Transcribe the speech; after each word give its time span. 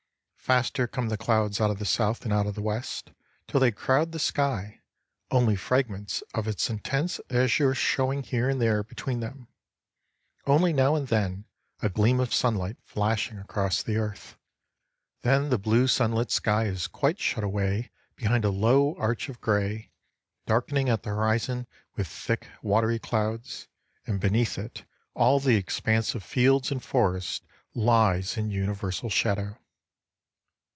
Faster 0.51 0.85
come 0.85 1.07
the 1.07 1.17
clouds 1.19 1.61
out 1.61 1.69
of 1.71 1.79
the 1.79 1.85
south 1.85 2.25
and 2.25 2.33
out 2.33 2.45
of 2.45 2.55
the 2.55 2.61
west, 2.61 3.11
till 3.47 3.61
they 3.61 3.71
crowd 3.71 4.11
the 4.11 4.19
sky, 4.19 4.81
only 5.29 5.55
fragments 5.55 6.23
of 6.33 6.45
its 6.45 6.69
intense 6.69 7.21
azure 7.29 7.73
showing 7.73 8.21
here 8.21 8.49
and 8.49 8.59
there 8.59 8.83
between 8.83 9.21
them, 9.21 9.47
only 10.45 10.73
now 10.73 10.93
and 10.95 11.07
then 11.07 11.45
a 11.81 11.87
gleam 11.87 12.19
of 12.19 12.33
sunlight 12.33 12.75
flashing 12.83 13.37
across 13.39 13.81
the 13.81 13.95
earth. 13.95 14.35
Then 15.21 15.51
the 15.51 15.57
blue 15.57 15.87
sunlit 15.87 16.31
sky 16.31 16.65
is 16.65 16.87
quite 16.87 17.19
shut 17.19 17.45
away 17.45 17.89
behind 18.17 18.43
a 18.43 18.49
low 18.49 18.93
arch 18.97 19.29
of 19.29 19.39
gray, 19.39 19.89
darkening 20.47 20.89
at 20.89 21.03
the 21.03 21.11
horizon 21.11 21.65
with 21.95 22.07
thick 22.07 22.47
watery 22.61 22.99
clouds, 22.99 23.69
and 24.05 24.19
beneath 24.19 24.57
it 24.57 24.83
all 25.13 25.39
the 25.39 25.55
expanse 25.55 26.13
of 26.13 26.23
fields 26.23 26.71
and 26.71 26.83
forest 26.83 27.45
lies 27.73 28.35
in 28.35 28.49
universal 28.51 29.09
shadow. 29.09 29.57